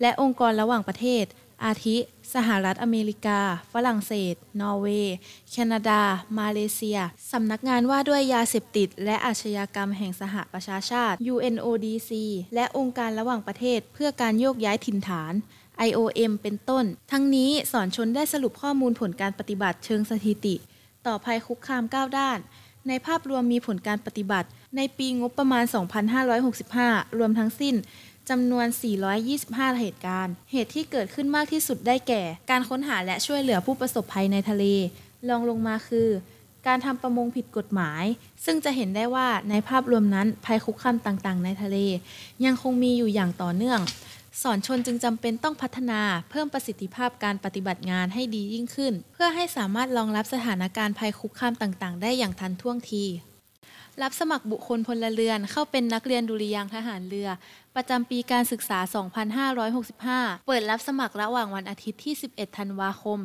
[0.00, 1.24] และองค์กรระหว่างประเทศ
[1.64, 1.96] อาทิ
[2.34, 3.40] สหรัฐอเมริกา
[3.72, 5.16] ฝรั่งเศส นอร์เวย์
[5.50, 6.00] แคนาดา
[6.38, 6.98] มาเลเซีย
[7.32, 12.10] สำนักงานว่าด้วยยาเสพติด และอาชญากรรมแห่งสหประชาชาติ UNODC
[12.54, 15.32] และองค์การระหว่างประเทศเพื่อการโยกย้ายถิ่นฐาน
[15.88, 20.54] IOM เป็นต้น ทั้งนี้สอนชนได้สรุปข้อมูลผลการปฏิบัติเชิงสถิติ
[21.06, 22.38] ต่อภัยคุกคาม 9 ด้าน
[22.88, 25.64] ในภาพรวมมีผลการปฏิบัติ ในปีงบประมาณ
[26.40, 27.74] 2565 รวมทั้งสิ้น
[28.30, 28.66] จำนวน
[29.22, 34.64] 425 เหตุการณ์ เหตุที่เกิดขึ้นมากที่สุดได้แก่ การค้นหาและช่วยเหลือผู้ประสบภัยในทะเล
[35.28, 36.08] รองลงมาคือ
[36.66, 38.04] การทำประมงผิดกฎหมาย
[38.44, 41.76] ซึ่งจะเห็นได้ว่าในภาพรวมนั้นภัยคุกคามต่างๆ ในทะเล
[42.44, 43.80] ยังคงมีอยู่อย่างต่อเนื่อง
[44.42, 46.00] สอนชนจึงจำเป็นต้องพัฒนา
[46.30, 53.04] เพิ่มประสิทธิภาพการปฏิบัติงานให้ดียิ่งขึ้น เพื่อให้สามารถรองรับสถานการณ์ภัยคุกคามต่างๆ ได้อย่างทันท่วงที
[54.02, 57.28] รับสมัครบุคคลพลเรือน เข้าเป็นนักเรียนดุริยางคทหารเรือ
[57.76, 58.78] ประจำปีการศึกษา
[59.62, 63.18] 2565 เปิดรับสมัครระหว่างวันอาทิตย์ที่ 11 ธันวาคม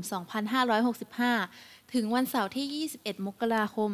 [0.99, 2.65] 2565 ถึงวันเสาร์ที่
[2.99, 3.89] 21 มกราคม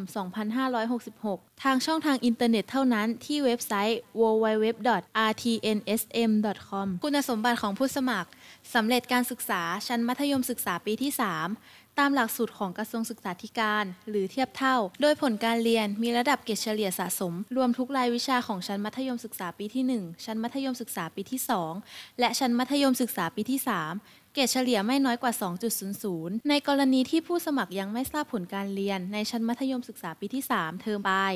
[1.00, 8.28] 2566 ทางช่องทางอินเทอร์เน็ตเท่านั้นที่เว็บไซต์ www.rtnsm.com คุณสมบัติของผู้สมัคร
[8.74, 11.12] สำเร็จการศึกษาชั้นมัธยมศึกษาปีที่
[11.46, 21.40] 3 ตามหลักสูตรของกระทรวงศึกษาธิการ หรือเทียบเท่า โดยผลการเรียนมีระดับเกรดเฉลี่ยสะสม รวมทุกรายวิชาของชั้นมัธยมศึกษาปีที่ 1 ชั้นมัธยมศึกษาปีที่
[21.80, 23.60] 2 และชั้นมัธยมศึกษาปีที่
[23.96, 25.32] 3เกรดเฉลี่ยไม่น้อยกว่า
[25.90, 31.32] 2.00 ในกรณีที่ผู้สมัครยังไม่ทราบผลการเรียนในชั้นมัธยมศึกษาปีที่ 3 เทอมปลาย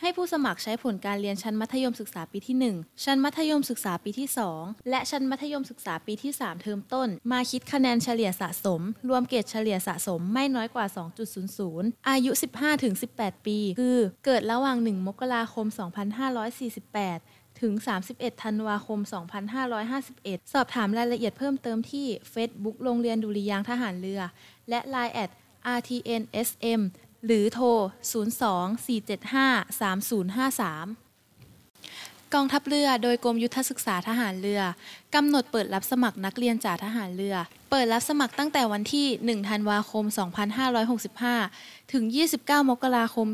[0.00, 4.28] ให้ผู้สมัครใช้ผลการเรียนชั้นมัธยมศึกษาปีที่ 1 ชั้นมัธยมศึกษาปีที่
[4.58, 10.86] 2 และชั้นมัธยมศึกษาปีที่ 3 เทอมต้น มาคิดคะแนนเฉลี่ยสะสม รวมเกรดเฉลี่ยสะสมไม่น้อยกว่า
[11.46, 12.30] 2.00 อายุ
[12.88, 15.66] 15-18 ปี คือเกิดระหว่าง 1 มกราคม
[16.44, 17.72] 2548ถึง
[18.08, 19.00] 31 ธันวาคม
[19.76, 24.20] 2551 สอบถามรายละเอียดเพิ่มเติมที่ Facebook โรงเรียนดุริยางทหารเรือ
[24.68, 25.30] และ Line at
[25.78, 26.80] rtnsm
[27.26, 27.86] หรือโทร 02-475-3053
[32.34, 34.62] กองทัพเรือโดยกรมยุทธศึกษาทหารเรือ
[35.14, 37.36] กำหนดเปิดรับสมัครนักเรียนจ่าทหารเรือ
[37.70, 40.04] เปิดรับสมัครตั้งแต่วันที่ 1 ธันวาคม
[41.38, 42.04] 2565 ถึง
[42.38, 43.28] 29 มกราคม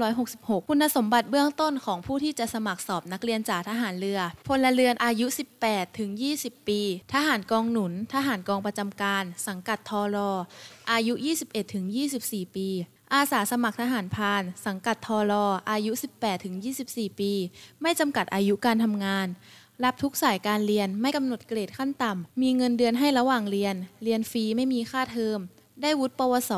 [0.00, 5.26] 2566 คุณสมบัติเบื้องต้นของผู้ที่จะสมัครสอบนักเรียนจ่าทหารเรือ พลเรือนอายุ
[5.62, 6.10] 18 ถึง
[6.40, 6.80] 20 ปี
[7.14, 10.30] ทหารกองหนุน ทหารกองประจำการ สังกัดทอรอ
[10.92, 11.14] อายุ
[11.44, 11.84] 21 ถึง
[12.20, 12.68] 24 ปี
[13.14, 15.92] อาสาสมัครทหารพาน สังกัดทอรออายุ
[16.56, 17.32] 18-24 ปี
[17.82, 19.26] ไม่จำกัดอายุการทำงาน
[19.84, 25.38] รับทุกสายการเรียนไม่กำหนดเกรดขั้นต่ำ มีเงินเดือนให้ระหว่างเรียน เรียนฟรีไม่มีค่าเทอม
[25.82, 26.52] ได้วุฒิปวส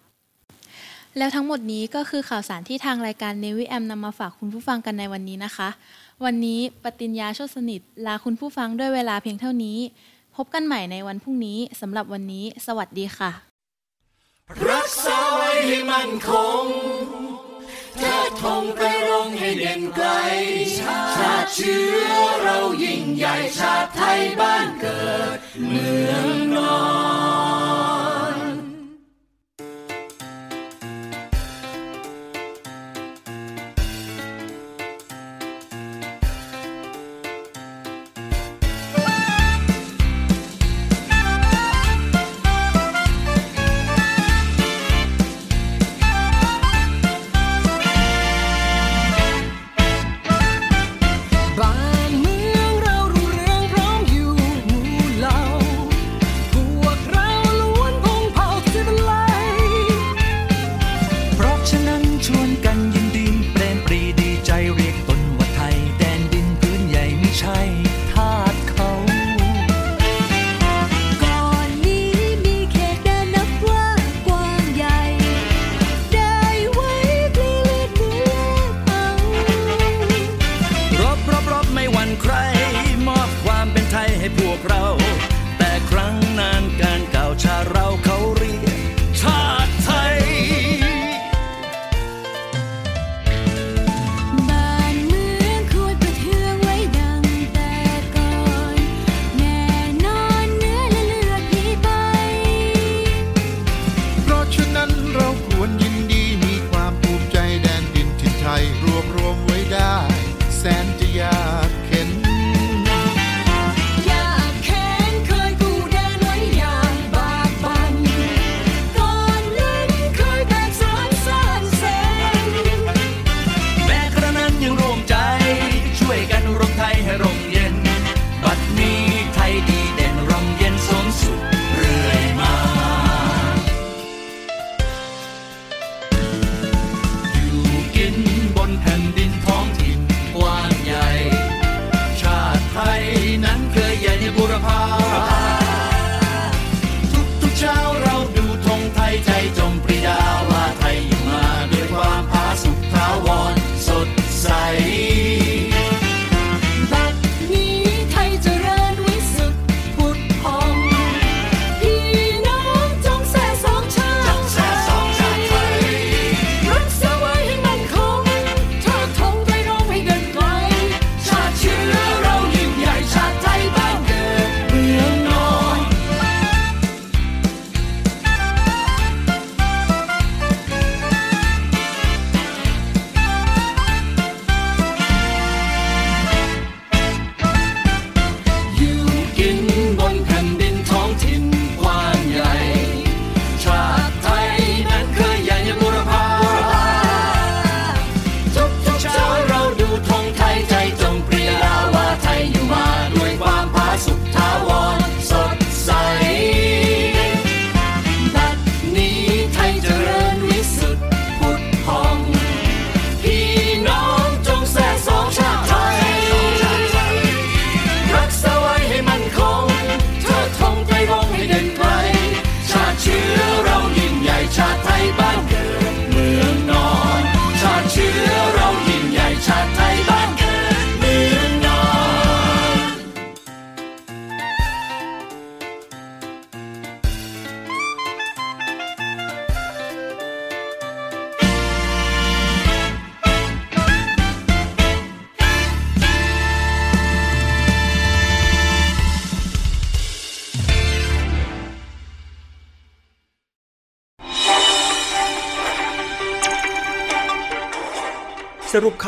[1.19, 5.69] แล้วทั้งหมดนี้ก็คือข่าวสารที่ทางรายการเนวิแอมนำมาฝากคุณผู้ฟังกันในวันนี้นะคะ
[6.25, 9.79] วันนี้ปติญญาโชสนิท ลาคุณผู้ฟังด้วยเวลาเพียงเท่านี้
[10.37, 13.31] พบกันใหม่ในวันพรุ่งนี้สำหรับวันนี้ สวัสดีค่ะ
[14.71, 16.31] รักษาไว้ให้มันค
[16.65, 16.67] ง
[17.99, 20.09] เทิดธงไปรงให้เด่นไกล
[20.79, 26.75] ชาติเชื้อเรายิ่งใหญ่ชาติไทยบ้านเกิด เมืองนอ
[27.99, 28.00] น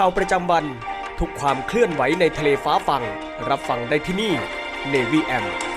[0.05, 0.65] ข่าวประจำวัน
[1.21, 3.03] ทุกความเคลื่อนไหวในทะเลฟ้าฟัง
[3.49, 4.33] รับฟังได้ที่นี่
[4.93, 5.72] Navy M